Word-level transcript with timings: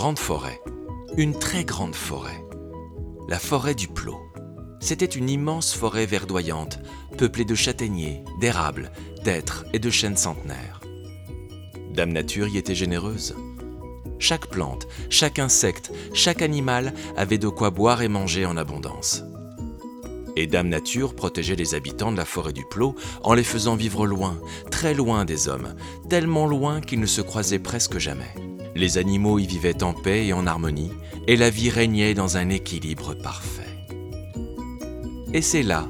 grande 0.00 0.18
forêt, 0.18 0.62
une 1.18 1.38
très 1.38 1.62
grande 1.62 1.94
forêt, 1.94 2.42
la 3.28 3.38
forêt 3.38 3.74
du 3.74 3.86
Plot. 3.86 4.18
C'était 4.80 5.04
une 5.04 5.28
immense 5.28 5.74
forêt 5.74 6.06
verdoyante, 6.06 6.78
peuplée 7.18 7.44
de 7.44 7.54
châtaigniers, 7.54 8.24
d'érables, 8.40 8.92
d'êtres 9.24 9.66
et 9.74 9.78
de 9.78 9.90
chênes 9.90 10.16
centenaires. 10.16 10.80
Dame 11.92 12.14
Nature 12.14 12.48
y 12.48 12.56
était 12.56 12.74
généreuse. 12.74 13.36
Chaque 14.18 14.46
plante, 14.46 14.88
chaque 15.10 15.38
insecte, 15.38 15.92
chaque 16.14 16.40
animal 16.40 16.94
avait 17.14 17.36
de 17.36 17.48
quoi 17.48 17.68
boire 17.68 18.00
et 18.00 18.08
manger 18.08 18.46
en 18.46 18.56
abondance. 18.56 19.22
Et 20.40 20.46
Dame 20.46 20.70
Nature 20.70 21.14
protégeait 21.14 21.54
les 21.54 21.74
habitants 21.74 22.12
de 22.12 22.16
la 22.16 22.24
forêt 22.24 22.54
du 22.54 22.64
Plot 22.64 22.94
en 23.22 23.34
les 23.34 23.44
faisant 23.44 23.76
vivre 23.76 24.06
loin, 24.06 24.40
très 24.70 24.94
loin 24.94 25.26
des 25.26 25.48
hommes, 25.48 25.74
tellement 26.08 26.46
loin 26.46 26.80
qu'ils 26.80 26.98
ne 26.98 27.04
se 27.04 27.20
croisaient 27.20 27.58
presque 27.58 27.98
jamais. 27.98 28.34
Les 28.74 28.96
animaux 28.96 29.38
y 29.38 29.46
vivaient 29.46 29.82
en 29.82 29.92
paix 29.92 30.28
et 30.28 30.32
en 30.32 30.46
harmonie, 30.46 30.92
et 31.26 31.36
la 31.36 31.50
vie 31.50 31.68
régnait 31.68 32.14
dans 32.14 32.38
un 32.38 32.48
équilibre 32.48 33.12
parfait. 33.12 33.84
Et 35.34 35.42
c'est 35.42 35.62
là 35.62 35.86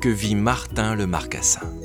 que 0.00 0.08
vit 0.08 0.36
Martin 0.36 0.94
le 0.94 1.08
Marcassin. 1.08 1.77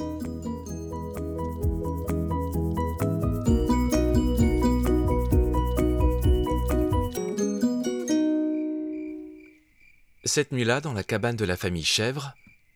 Cette 10.35 10.51
nuit-là, 10.51 10.81
dans 10.81 10.93
la 10.93 11.03
cabane 11.03 11.35
de 11.35 11.45
la 11.45 11.55
famille 11.55 11.85
Chèvre, 11.85 12.33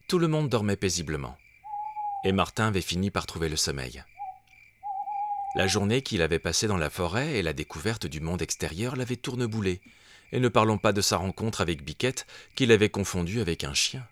tout 0.07 0.20
le 0.20 0.27
monde 0.27 0.48
dormait 0.48 0.75
paisiblement. 0.75 1.40
Et 2.23 2.32
Martin 2.32 2.68
avait 2.68 2.82
fini 2.82 3.09
par 3.09 3.26
trouver 3.26 3.49
le 3.49 3.55
sommeil. 3.55 4.04
La 5.55 5.65
journée 5.65 6.04
qu'il 6.04 6.21
avait 6.21 6.37
passée 6.37 6.67
dans 6.67 6.77
la 6.77 6.91
forêt 6.91 7.34
et 7.34 7.41
la 7.41 7.54
découverte 7.54 8.05
du 8.05 8.21
monde 8.21 8.43
extérieur 8.43 8.95
l'avaient 8.95 9.15
tourneboulé, 9.15 9.82
et 10.32 10.40
ne 10.40 10.49
parlons 10.49 10.77
pas 10.77 10.93
de 10.93 11.01
sa 11.01 11.17
rencontre 11.17 11.62
avec 11.62 11.84
Biquette 11.84 12.27
qu'il 12.55 12.71
avait 12.71 12.91
confondue 12.91 13.41
avec 13.41 13.63
un 13.63 13.73
chien. 13.73 14.05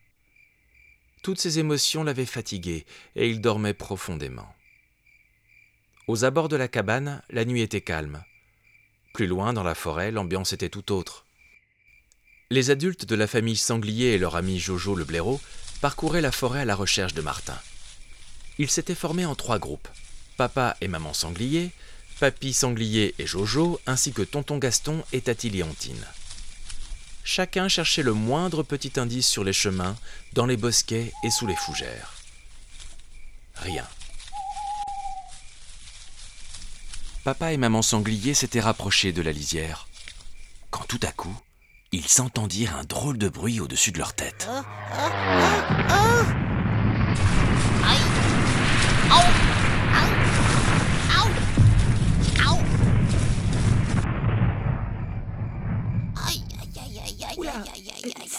Toutes 1.21 1.39
ces 1.39 1.59
émotions 1.59 2.03
l'avaient 2.03 2.25
fatigué, 2.25 2.87
et 3.15 3.29
il 3.29 3.41
dormait 3.41 3.75
profondément. 3.75 4.55
Aux 6.07 6.25
abords 6.25 6.49
de 6.49 6.55
la 6.55 6.67
cabane, 6.67 7.21
la 7.29 7.45
nuit 7.45 7.61
était 7.61 7.81
calme. 7.81 8.23
Plus 9.13 9.27
loin, 9.27 9.53
dans 9.53 9.61
la 9.61 9.75
forêt, 9.75 10.09
l'ambiance 10.09 10.51
était 10.51 10.69
tout 10.69 10.91
autre. 10.91 11.24
Les 12.51 12.69
adultes 12.69 13.05
de 13.05 13.15
la 13.15 13.25
famille 13.25 13.55
Sanglier 13.55 14.13
et 14.13 14.17
leur 14.19 14.35
ami 14.35 14.59
Jojo 14.59 14.95
le 14.95 15.03
blaireau 15.03 15.41
parcouraient 15.81 16.21
la 16.21 16.31
forêt 16.31 16.61
à 16.61 16.65
la 16.65 16.75
recherche 16.75 17.15
de 17.15 17.21
Martin. 17.21 17.57
Ils 18.59 18.69
s'étaient 18.69 18.93
formés 18.93 19.25
en 19.25 19.35
trois 19.35 19.59
groupes 19.59 19.87
papa 20.37 20.75
et 20.81 20.87
maman 20.87 21.13
Sanglier, 21.13 21.71
papy 22.19 22.53
Sanglier 22.53 23.15
et 23.19 23.25
Jojo, 23.25 23.79
ainsi 23.85 24.11
que 24.11 24.21
tonton 24.21 24.57
Gaston 24.57 25.03
et 25.11 25.21
tati 25.21 25.49
Léontine. 25.49 26.05
Chacun 27.23 27.67
cherchait 27.67 28.03
le 28.03 28.13
moindre 28.13 28.61
petit 28.61 28.99
indice 28.99 29.27
sur 29.27 29.43
les 29.43 29.53
chemins, 29.53 29.95
dans 30.33 30.45
les 30.45 30.57
bosquets 30.57 31.11
et 31.23 31.31
sous 31.31 31.47
les 31.47 31.55
fougères. 31.55 32.13
Rien. 33.55 33.87
Papa 37.23 37.53
et 37.53 37.57
maman 37.57 37.81
Sanglier 37.81 38.35
s'étaient 38.35 38.59
rapprochés 38.59 39.11
de 39.11 39.23
la 39.23 39.31
lisière, 39.31 39.87
quand 40.69 40.85
tout 40.87 40.99
à 41.01 41.11
coup, 41.11 41.35
ils 41.91 42.07
s'entendirent 42.07 42.75
un 42.75 42.83
drôle 42.83 43.17
de 43.17 43.29
bruit 43.29 43.59
au-dessus 43.59 43.91
de 43.91 43.99
leur 43.99 44.13
tête. 44.13 44.49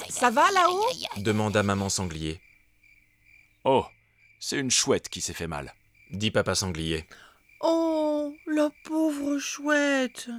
Ça 0.09 0.31
va 0.31 0.51
là-haut 0.51 0.87
demanda 1.19 1.63
maman 1.63 1.89
Sanglier. 1.89 2.41
Oh, 3.65 3.85
c'est 4.41 4.59
une 4.59 4.71
chouette 4.71 5.09
qui 5.09 5.21
s'est 5.21 5.35
fait 5.35 5.47
mal, 5.47 5.75
dit 6.11 6.31
papa 6.31 6.55
Sanglier. 6.55 7.07
Oh, 7.61 8.35
la 8.47 8.71
pauvre 8.85 9.39
chouette. 9.39 10.31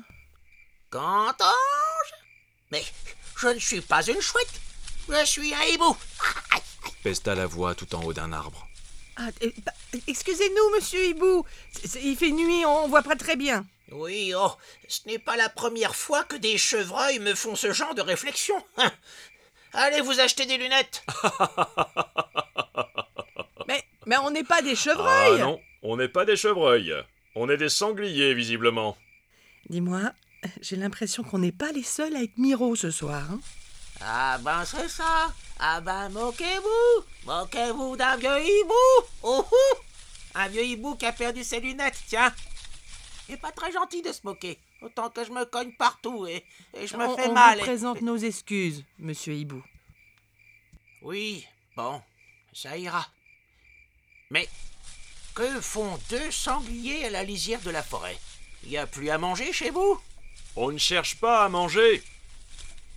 Qu'entends-je 0.90 1.87
Mais 2.72 2.84
je 3.40 3.48
ne 3.48 3.60
suis 3.60 3.82
pas 3.82 4.06
une 4.06 4.22
chouette, 4.22 4.62
je 5.10 5.26
suis 5.26 5.54
un 5.54 5.64
hibou. 5.64 5.96
Pesta 7.04 7.36
la 7.36 7.46
voix 7.46 7.76
tout 7.76 7.94
en 7.96 8.04
haut 8.04 8.14
d'un 8.14 8.34
arbre. 8.34 8.68
Ah, 9.16 9.30
eh, 9.42 9.54
bah, 9.66 9.72
Excusez-nous, 10.08 10.76
monsieur 10.76 11.04
Hibou. 11.06 11.44
Il 12.04 12.16
fait 12.18 12.30
nuit, 12.32 12.66
on 12.66 12.88
voit 12.88 13.02
pas 13.02 13.16
très 13.16 13.36
bien. 13.36 13.66
Oui, 13.92 14.34
oh, 14.36 14.52
ce 14.88 15.00
n'est 15.08 15.18
pas 15.18 15.38
la 15.38 15.50
première 15.50 15.96
fois 15.96 16.24
que 16.24 16.36
des 16.36 16.58
chevreuils 16.58 17.20
me 17.20 17.34
font 17.34 17.56
ce 17.56 17.72
genre 17.74 17.96
de 17.96 18.02
réflexion. 18.02 18.64
Hein. 18.78 18.92
Allez 19.74 20.02
vous 20.02 20.20
acheter 20.20 20.46
des 20.46 20.58
lunettes. 20.58 21.04
Mais, 23.68 23.84
mais 24.06 24.18
on 24.18 24.32
n'est 24.32 24.44
pas 24.46 24.62
des 24.62 24.72
Ah 24.72 24.76
chevreuils. 24.76 25.40
non, 25.42 25.60
on 25.84 25.98
n'est 25.98 26.08
pas 26.08 26.24
des 26.26 26.38
chevreuils. 26.38 26.94
On 27.36 27.50
est 27.50 27.58
des 27.58 27.68
sangliers, 27.70 28.34
visiblement. 28.34 28.98
Dis-moi, 29.70 30.12
j'ai 30.62 30.76
l'impression 30.76 31.24
qu'on 31.24 31.40
n'est 31.40 31.52
pas 31.52 31.72
les 31.72 31.84
seuls 31.84 32.16
à 32.16 32.24
être 32.24 32.38
Miro 32.38 32.76
ce 32.76 32.92
soir. 32.92 33.32
hein. 33.32 33.40
Ah 34.02 34.38
ben 34.40 34.64
c'est 34.66 34.88
ça. 34.90 35.34
Ah 35.60 35.82
ben 35.82 36.10
moquez-vous. 36.10 37.04
Moquez-vous 37.26 37.98
d'un 37.98 38.16
vieux 38.18 38.40
hibou. 38.44 39.06
Oh, 39.24 39.46
oh. 39.52 39.78
Un 40.36 40.48
vieux 40.50 40.64
hibou 40.66 40.96
qui 40.96 41.06
a 41.08 41.12
perdu 41.12 41.44
ses 41.44 41.60
lunettes, 41.60 42.00
tiens. 42.08 42.32
C'est 43.28 43.38
pas 43.38 43.52
très 43.52 43.72
gentil 43.72 44.02
de 44.04 44.12
se 44.14 44.20
moquer. 44.24 44.60
Autant 44.82 45.10
que 45.10 45.26
je 45.26 45.32
me 45.32 45.44
cogne 45.46 45.72
partout 45.72 46.28
et, 46.28 46.46
et 46.76 46.86
je 46.86 46.96
me 46.96 47.06
on, 47.08 47.16
fais 47.18 47.28
on 47.28 47.34
mal. 47.34 47.56
vous 47.56 47.64
et- 47.64 47.64
présente 47.66 48.02
nos 48.02 48.18
excuses, 48.18 48.84
monsieur 49.00 49.34
Hibou. 49.34 49.64
Oui, 51.02 51.46
bon, 51.76 52.02
ça 52.54 52.78
ira. 52.78 53.08
Mais 54.30 54.48
que 55.34 55.60
font 55.62 55.98
deux 56.10 56.30
sangliers 56.32 57.06
à 57.06 57.10
la 57.10 57.24
lisière 57.24 57.62
de 57.62 57.72
la 57.72 57.82
forêt? 57.82 58.18
Il 58.64 58.70
n'y 58.70 58.78
a 58.78 58.86
plus 58.86 59.10
à 59.10 59.18
manger 59.18 59.52
chez 59.52 59.72
vous? 59.72 60.00
On 60.60 60.72
ne 60.72 60.78
cherche 60.80 61.16
pas 61.20 61.46
à 61.46 61.50
manger. 61.50 62.02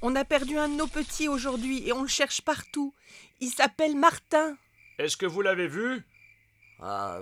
On 0.03 0.17
a 0.17 0.25
perdu 0.25 0.57
un 0.59 0.69
de 0.69 0.77
nos 0.77 0.87
petits 0.87 1.29
aujourd'hui 1.29 1.87
et 1.87 1.93
on 1.93 2.03
le 2.03 2.09
cherche 2.09 2.41
partout. 2.41 2.95
Il 3.41 3.51
s'appelle 3.51 3.97
Martin. 3.97 4.57
Est-ce 4.99 5.17
que 5.19 5.27
vous 5.27 5.43
l'avez 5.43 5.69
vu? 5.69 6.03
Ah, 6.81 7.19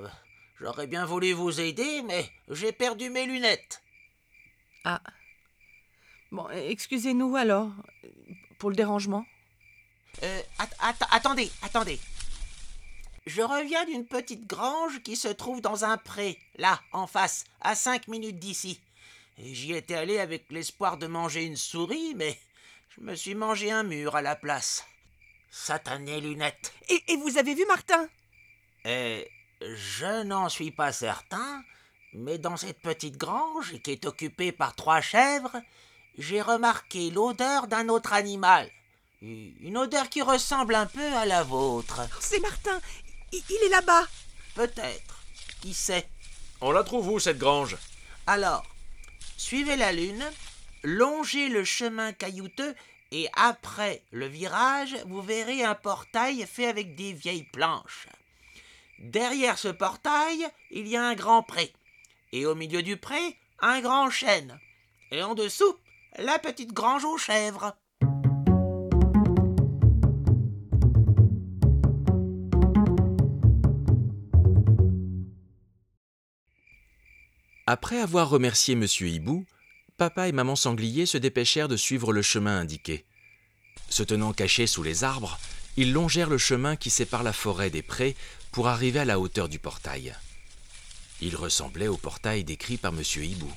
j'aurais 0.61 0.87
bien 0.87 1.05
voulu 1.05 1.33
vous 1.33 1.61
aider, 1.61 2.03
mais 2.03 2.31
j'ai 2.49 2.71
perdu 2.71 3.11
mes 3.11 3.27
lunettes. 3.27 3.83
Ah. 4.85 5.03
Bon, 6.31 6.49
excusez-nous 6.51 7.35
alors 7.35 7.71
pour 8.59 8.71
le 8.71 8.77
dérangement. 8.77 9.27
Euh, 10.23 10.41
at- 10.59 10.69
at- 10.81 11.09
attendez, 11.11 11.51
attendez. 11.63 11.99
Je 13.27 13.43
reviens 13.43 13.85
d'une 13.87 14.07
petite 14.07 14.47
grange 14.47 15.03
qui 15.03 15.17
se 15.17 15.29
trouve 15.29 15.61
dans 15.61 15.85
un 15.85 15.97
pré, 15.99 16.39
là, 16.57 16.81
en 16.93 17.07
face, 17.09 17.45
à 17.61 17.75
cinq 17.75 18.07
minutes 18.09 18.39
d'ici. 18.39 18.81
Et 19.41 19.55
J'y 19.55 19.73
étais 19.73 19.95
allé 19.95 20.19
avec 20.19 20.51
l'espoir 20.51 20.97
de 20.97 21.07
manger 21.07 21.45
une 21.45 21.57
souris, 21.57 22.15
mais 22.17 22.39
je 22.89 23.01
me 23.01 23.15
suis 23.15 23.35
mangé 23.35 23.71
un 23.71 23.85
mur 23.85 24.17
à 24.17 24.23
la 24.23 24.35
place. 24.35 24.85
Satané 25.51 26.21
lunettes. 26.21 26.73
Et, 26.89 27.03
et 27.09 27.17
vous 27.17 27.39
avez 27.39 27.55
vu 27.55 27.65
Martin? 27.67 28.09
Et 28.85 29.31
je 29.61 30.23
n'en 30.25 30.49
suis 30.49 30.73
pas 30.73 30.93
certain, 30.93 31.63
mais 32.13 32.39
dans 32.39 32.57
cette 32.57 32.81
petite 32.81 33.17
grange, 33.17 33.81
qui 33.83 33.93
est 33.93 34.07
occupée 34.07 34.51
par 34.51 34.75
trois 34.75 35.01
chèvres, 35.01 35.57
j'ai 36.19 36.43
remarqué 36.43 37.11
l'odeur 37.11 37.69
d'un 37.69 37.89
autre 37.89 38.13
animal. 38.13 38.69
Une 39.23 39.77
odeur 39.77 40.09
qui 40.09 40.23
ressemble 40.23 40.75
un 40.75 40.87
peu 40.87 41.15
à 41.17 41.27
la 41.27 41.43
vôtre. 41.43 42.01
C'est 42.21 42.41
Martin. 42.41 42.81
Il, 43.33 43.43
il 43.49 43.67
est 43.67 43.71
là-bas. 43.71 44.07
Peut-être. 44.55 45.23
Qui 45.61 45.75
sait? 45.75 46.09
On 46.61 46.73
la 46.73 46.83
trouve 46.83 47.09
où, 47.09 47.19
cette 47.21 47.39
grange? 47.39 47.77
Alors, 48.27 48.65
suivez 49.39 49.77
la 49.77 49.93
lune, 49.93 50.25
longez 50.83 51.49
le 51.49 51.65
chemin 51.65 52.13
caillouteux, 52.13 52.75
et 53.11 53.31
après 53.35 54.03
le 54.11 54.27
virage, 54.27 54.97
vous 55.07 55.23
verrez 55.23 55.65
un 55.65 55.75
portail 55.75 56.45
fait 56.47 56.67
avec 56.67 56.95
des 56.95 57.15
vieilles 57.15 57.49
planches. 57.53 58.07
Derrière 58.99 59.59
ce 59.59 59.69
portail, 59.69 60.47
il 60.71 60.87
y 60.87 60.97
a 60.97 61.05
un 61.05 61.15
grand 61.15 61.43
pré. 61.43 61.73
Et 62.33 62.45
au 62.45 62.55
milieu 62.55 62.83
du 62.83 62.99
pré, 62.99 63.39
un 63.61 63.81
grand 63.81 64.11
chêne. 64.11 64.59
Et 65.11 65.23
en 65.23 65.35
dessous, 65.35 65.79
la 66.19 66.39
petite 66.39 66.73
grange 66.73 67.05
aux 67.05 67.17
chèvres. 67.17 67.75
Après 77.71 78.01
avoir 78.01 78.31
remercié 78.31 78.75
Monsieur 78.77 79.09
Hibou, 79.09 79.45
papa 79.99 80.27
et 80.27 80.33
maman 80.33 80.57
Sanglier 80.57 81.05
se 81.05 81.19
dépêchèrent 81.19 81.69
de 81.69 81.77
suivre 81.77 82.15
le 82.15 82.23
chemin 82.23 82.61
indiqué. 82.61 83.05
Se 83.91 84.03
tenant 84.03 84.33
cachés 84.33 84.67
sous 84.67 84.83
les 84.83 85.05
arbres, 85.05 85.39
ils 85.77 85.93
longèrent 85.93 86.31
le 86.31 86.39
chemin 86.39 86.77
qui 86.77 86.89
sépare 86.89 87.23
la 87.23 87.35
forêt 87.35 87.69
des 87.69 87.83
prés 87.83 88.17
pour 88.53 88.69
arriver 88.69 89.01
à 89.01 89.05
la 89.05 89.21
hauteur 89.21 89.51
du 89.51 89.59
portail. 89.59 90.17
Il 91.21 91.37
ressemblait 91.37 91.89
au 91.89 91.99
portail 91.99 92.43
décrit 92.43 92.79
par 92.79 92.93
Monsieur 92.93 93.23
Hibou. 93.23 93.53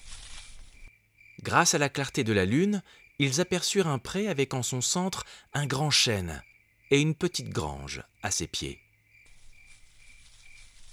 Grâce 1.42 1.74
à 1.74 1.78
la 1.78 1.88
clarté 1.88 2.26
de 2.26 2.34
la 2.34 2.44
lune, 2.44 2.84
ils 3.18 3.40
aperçurent 3.40 3.88
un 3.88 3.98
pré 3.98 4.28
avec 4.28 4.54
en 4.54 4.62
son 4.62 4.82
centre 4.82 5.24
un 5.54 5.66
grand 5.66 5.90
chêne 5.90 6.44
et 6.90 7.00
une 7.00 7.16
petite 7.16 7.48
grange 7.48 8.04
à 8.24 8.30
ses 8.30 8.48
pieds. 8.48 8.82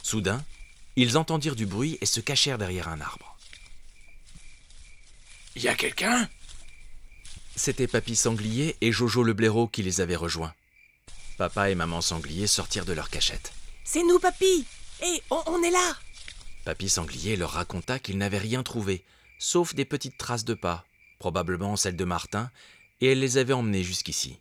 Soudain, 0.05 0.45
ils 1.01 1.17
entendirent 1.17 1.55
du 1.55 1.65
bruit 1.65 1.97
et 2.01 2.07
se 2.07 2.19
cachèrent 2.19 2.59
derrière 2.59 2.89
un 2.89 3.01
arbre. 3.01 3.37
Y 5.55 5.69
a 5.69 5.77
quelqu'un? 5.77 6.29
C'était 7.55 7.87
Papy 7.87 8.17
Sanglier 8.17 8.77
et 8.81 8.91
Jojo 8.91 9.23
le 9.23 9.33
blaireau 9.33 9.69
qui 9.69 9.85
les 9.85 10.01
avaient 10.01 10.17
rejoints. 10.17 10.55
Papa 11.37 11.71
et 11.71 11.77
maman 11.77 12.01
Sanglier 12.01 12.49
sortirent 12.49 12.85
de 12.85 12.93
leur 12.93 13.11
cachette. 13.11 13.53
C'est 13.85 14.03
nous, 14.03 14.19
papy 14.19 14.67
Hé, 15.01 15.23
on, 15.31 15.41
on 15.47 15.63
est 15.63 15.71
là 15.71 15.97
Papy 16.65 16.89
Sanglier 16.89 17.37
leur 17.37 17.53
raconta 17.53 18.01
qu'ils 18.01 18.19
n'avaient 18.19 18.37
rien 18.39 18.65
trouvé, 18.65 19.05
sauf 19.39 19.77
des 19.77 19.85
petites 19.85 20.19
traces 20.19 20.45
de 20.45 20.55
pas, 20.55 20.85
probablement 21.21 21.77
celles 21.77 21.97
de 21.97 22.05
Martin, 22.05 22.51
et 23.01 23.13
elle 23.13 23.21
les 23.21 23.39
avait 23.39 23.53
emmenés 23.53 23.85
jusqu'ici. 23.85 24.41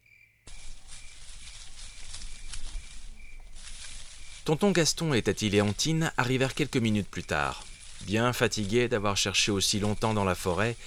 Tonton 4.48 4.72
Gaston 4.72 5.14
et 5.14 5.22
Tati 5.22 5.50
Léontine 5.50 6.14
arrivèrent 6.16 6.56
quelques 6.56 6.78
minutes 6.78 7.10
plus 7.10 7.26
tard, 7.26 7.66
bien 8.06 8.32
fatigués 8.32 8.88
d'avoir 8.88 9.18
cherché 9.18 9.52
aussi 9.52 9.78
longtemps 9.78 10.14
dans 10.14 10.24
la 10.24 10.36
forêt 10.36 10.78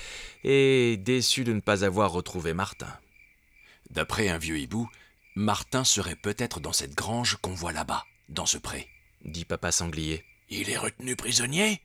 et 0.44 0.96
déçus 0.96 1.44
de 1.44 1.52
ne 1.52 1.60
pas 1.60 1.84
avoir 1.84 2.10
retrouvé 2.10 2.54
Martin. 2.54 2.90
D'après 3.90 4.30
un 4.30 4.38
vieux 4.38 4.58
hibou, 4.58 4.88
Martin 5.34 5.84
serait 5.84 6.16
peut-être 6.16 6.58
dans 6.58 6.72
cette 6.72 6.94
grange 6.94 7.36
qu'on 7.42 7.52
voit 7.52 7.74
là-bas, 7.74 8.06
dans 8.30 8.46
ce 8.46 8.56
pré. 8.56 8.88
dit 9.26 9.44
Papa 9.44 9.72
Sanglier. 9.72 10.24
Il 10.48 10.70
est 10.70 10.78
retenu 10.78 11.14
prisonnier? 11.14 11.82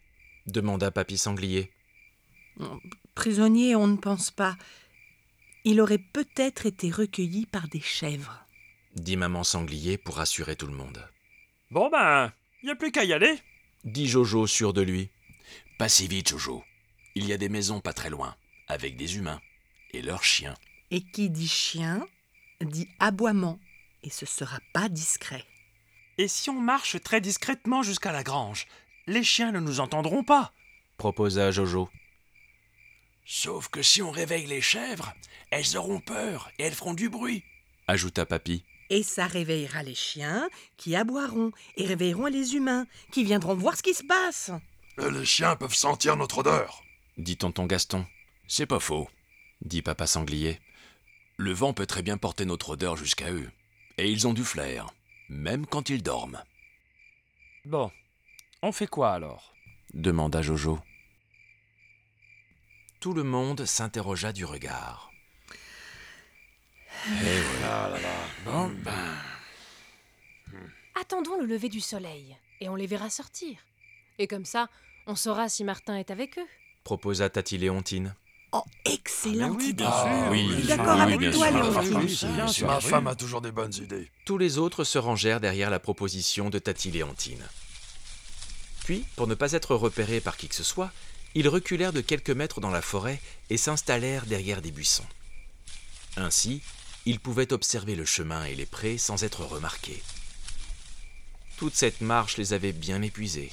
Demanda 0.47 0.91
Papy 0.91 1.17
Sanglier. 1.17 1.73
Prisonnier, 3.15 3.75
on 3.75 3.87
ne 3.87 3.97
pense 3.97 4.31
pas. 4.31 4.55
Il 5.65 5.81
aurait 5.81 5.97
peut-être 6.13 6.67
été 6.67 6.89
recueilli 6.89 7.45
par 7.45 7.67
des 7.67 7.81
chèvres. 7.81 8.45
dit 8.95 9.17
Maman 9.17 9.43
Sanglier 9.43 9.97
pour 9.97 10.15
rassurer 10.15 10.55
tout 10.55 10.67
le 10.67 10.73
monde. 10.73 11.05
Bon 11.71 11.89
ben, 11.89 12.31
y 12.63 12.69
a 12.69 12.75
plus 12.75 12.91
qu'à 12.91 13.03
y 13.03 13.13
aller. 13.13 13.37
dit 13.83 14.07
Jojo 14.07 14.47
sûr 14.47 14.73
de 14.73 14.81
lui. 14.81 15.09
Pas 15.77 15.89
si 15.89 16.07
vite, 16.07 16.29
Jojo. 16.29 16.63
Il 17.15 17.25
y 17.25 17.33
a 17.33 17.37
des 17.37 17.49
maisons 17.49 17.81
pas 17.81 17.93
très 17.93 18.09
loin, 18.09 18.35
avec 18.67 18.97
des 18.97 19.17
humains 19.17 19.41
et 19.91 20.01
leurs 20.01 20.23
chiens. 20.23 20.55
Et 20.91 21.01
qui 21.01 21.29
dit 21.29 21.47
chien, 21.47 22.05
dit 22.61 22.87
aboiement, 22.99 23.59
et 24.03 24.09
ce 24.09 24.25
sera 24.25 24.59
pas 24.73 24.89
discret. 24.89 25.43
Et 26.17 26.27
si 26.27 26.49
on 26.49 26.61
marche 26.61 27.01
très 27.01 27.19
discrètement 27.19 27.83
jusqu'à 27.83 28.11
la 28.11 28.23
grange, 28.23 28.67
les 29.07 29.23
chiens 29.23 29.51
ne 29.51 29.59
nous 29.59 29.79
entendront 29.79 30.23
pas. 30.23 30.53
proposa 30.97 31.51
Jojo. 31.51 31.89
Sauf 33.25 33.69
que 33.69 33.81
si 33.81 34.01
on 34.01 34.11
réveille 34.11 34.45
les 34.45 34.61
chèvres, 34.61 35.13
elles 35.49 35.77
auront 35.77 35.99
peur 35.99 36.51
et 36.59 36.63
elles 36.63 36.75
feront 36.75 36.93
du 36.93 37.09
bruit. 37.09 37.43
ajouta 37.87 38.25
Papy. 38.25 38.63
Et 38.89 39.03
ça 39.03 39.25
réveillera 39.27 39.83
les 39.83 39.95
chiens 39.95 40.49
qui 40.77 40.95
aboieront 40.95 41.51
et 41.75 41.85
réveilleront 41.85 42.27
les 42.27 42.55
humains 42.55 42.85
qui 43.11 43.23
viendront 43.23 43.55
voir 43.55 43.75
ce 43.75 43.83
qui 43.83 43.93
se 43.93 44.03
passe. 44.03 44.51
Les 44.97 45.25
chiens 45.25 45.55
peuvent 45.55 45.73
sentir 45.73 46.15
notre 46.15 46.39
odeur. 46.39 46.83
dit 47.17 47.37
tonton 47.37 47.65
Gaston. 47.65 48.05
C'est 48.47 48.67
pas 48.67 48.79
faux. 48.79 49.09
dit 49.61 49.81
Papa 49.81 50.07
Sanglier. 50.07 50.59
Le 51.37 51.51
vent 51.51 51.73
peut 51.73 51.87
très 51.87 52.03
bien 52.03 52.17
porter 52.17 52.45
notre 52.45 52.69
odeur 52.71 52.95
jusqu'à 52.95 53.31
eux. 53.31 53.49
Et 53.97 54.09
ils 54.11 54.27
ont 54.27 54.33
du 54.33 54.43
flair, 54.43 54.87
même 55.29 55.65
quand 55.65 55.89
ils 55.89 56.03
dorment. 56.03 56.43
Bon, 57.65 57.91
on 58.61 58.71
fait 58.71 58.87
quoi 58.87 59.11
alors 59.13 59.55
demanda 59.95 60.41
Jojo. 60.41 60.79
Tout 62.99 63.13
le 63.13 63.23
monde 63.23 63.65
s'interrogea 63.65 64.33
du 64.33 64.45
regard. 64.45 65.09
Bon, 68.45 68.71
ben, 68.83 68.91
Attendons 70.99 71.39
le 71.39 71.45
lever 71.45 71.69
du 71.69 71.81
soleil, 71.81 72.35
et 72.61 72.69
on 72.69 72.75
les 72.75 72.87
verra 72.87 73.09
sortir. 73.09 73.57
Et 74.17 74.27
comme 74.27 74.45
ça, 74.45 74.69
on 75.07 75.15
saura 75.15 75.49
si 75.49 75.63
Martin 75.63 75.97
est 75.97 76.09
avec 76.09 76.37
eux. 76.39 76.47
proposa 76.83 77.29
Tati 77.29 77.57
Léontine. 77.57 78.15
Oh, 78.53 78.63
excellente 78.85 79.57
oui, 79.57 79.69
idée. 79.69 79.83
bien 79.83 79.91
sûr. 79.91 80.31
oui, 80.31 80.63
d'accord 80.67 81.01
avec 81.01 81.19
bien 81.19 81.31
toi, 81.31 81.47
sûr. 81.49 81.81
Léontine. 81.81 82.33
Bien 82.35 82.47
sûr. 82.47 82.67
Ma 82.67 82.79
femme 82.79 83.07
a 83.07 83.15
toujours 83.15 83.41
des 83.41 83.51
bonnes 83.51 83.73
idées. 83.73 84.09
Tous 84.25 84.37
les 84.37 84.57
autres 84.57 84.83
se 84.83 84.97
rangèrent 84.97 85.41
derrière 85.41 85.69
la 85.69 85.79
proposition 85.79 86.49
de 86.49 86.57
Tati 86.57 86.89
Léontine. 86.91 87.43
Puis, 88.85 89.05
pour 89.15 89.27
ne 89.27 89.35
pas 89.35 89.51
être 89.51 89.75
repérés 89.75 90.21
par 90.21 90.37
qui 90.37 90.47
que 90.47 90.55
ce 90.55 90.63
soit, 90.63 90.91
ils 91.33 91.49
reculèrent 91.49 91.93
de 91.93 92.01
quelques 92.01 92.29
mètres 92.29 92.61
dans 92.61 92.69
la 92.69 92.81
forêt 92.81 93.19
et 93.49 93.57
s'installèrent 93.57 94.25
derrière 94.25 94.61
des 94.61 94.71
buissons. 94.71 95.05
Ainsi, 96.17 96.61
ils 97.05 97.19
pouvaient 97.19 97.53
observer 97.53 97.95
le 97.95 98.05
chemin 98.05 98.45
et 98.45 98.55
les 98.55 98.65
prés 98.65 98.97
sans 98.97 99.23
être 99.23 99.45
remarqués. 99.45 100.01
Toute 101.57 101.75
cette 101.75 102.01
marche 102.01 102.37
les 102.37 102.53
avait 102.53 102.73
bien 102.73 103.01
épuisés. 103.01 103.51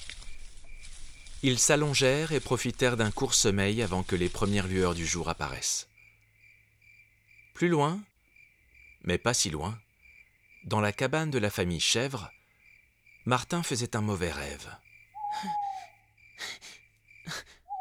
Ils 1.43 1.59
s'allongèrent 1.59 2.33
et 2.33 2.41
profitèrent 2.41 2.97
d'un 2.97 3.11
court 3.11 3.35
sommeil 3.35 3.83
avant 3.83 4.03
que 4.03 4.17
les 4.17 4.29
premières 4.29 4.67
lueurs 4.67 4.95
du 4.95 5.07
jour 5.07 5.29
apparaissent. 5.29 5.89
Plus 7.55 7.69
loin, 7.69 8.01
mais 9.05 9.19
pas 9.19 9.35
si 9.35 9.51
loin, 9.51 9.79
dans 10.65 10.81
la 10.81 10.93
cabane 10.93 11.31
de 11.31 11.39
la 11.39 11.51
famille 11.51 11.81
Chèvre, 11.81 12.31
Martin 13.25 13.63
faisait 13.63 13.97
un 13.97 14.01
mauvais 14.01 14.31
rêve. 14.31 14.69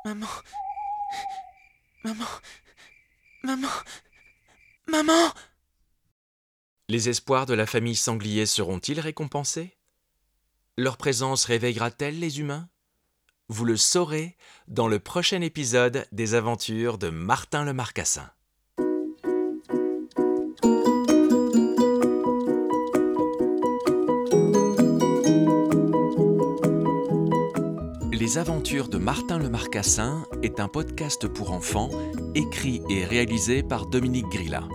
Maman. 0.06 0.28
Maman. 2.04 2.28
Maman. 3.44 3.70
Maman. 4.88 5.34
Les 6.92 7.08
espoirs 7.08 7.46
de 7.46 7.54
la 7.54 7.66
famille 7.66 7.96
Sanglier 7.96 8.46
seront-ils 8.46 9.00
récompensés? 9.00 9.78
Leur 10.78 10.98
présence 10.98 11.46
réveillera-t-elle 11.46 12.20
les 12.20 12.42
humains? 12.42 12.68
Vous 13.48 13.64
le 13.64 13.78
saurez 13.78 14.36
dans 14.68 14.90
le 14.90 15.00
prochain 15.00 15.40
épisode 15.40 16.06
des 16.12 16.34
aventures 16.34 16.98
de 16.98 17.08
Martin 17.08 17.64
le 17.64 17.72
Marcassin. 17.72 18.30
Les 28.12 28.38
aventures 28.38 28.90
de 28.90 28.98
Martin 28.98 29.40
le 29.40 29.48
Marcassin 29.48 30.26
est 30.44 30.60
un 30.60 30.68
podcast 30.68 31.30
pour 31.30 31.54
enfants 31.54 31.90
écrit 32.36 32.82
et 32.90 33.06
réalisé 33.06 33.64
par 33.64 33.86
Dominique 33.86 34.28
Grilla 34.28 34.68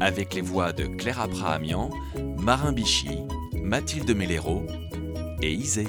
avec 0.00 0.34
les 0.34 0.40
voix 0.40 0.72
de 0.72 0.84
Claire 0.86 1.20
Abrahamian, 1.20 1.90
Marin 2.38 2.72
Bichy, 2.72 3.18
Mathilde 3.54 4.14
Mellero 4.14 4.66
et 5.42 5.52
Isée. 5.52 5.88